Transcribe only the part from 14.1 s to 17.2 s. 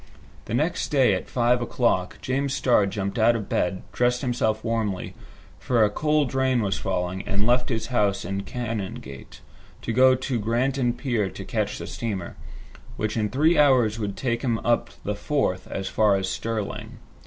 take him up the Forth as far as Stirling.